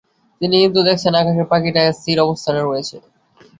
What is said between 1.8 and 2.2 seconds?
স্থির